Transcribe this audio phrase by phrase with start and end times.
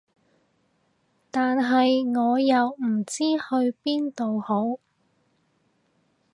[1.29, 4.79] 但係我又唔知去邊度好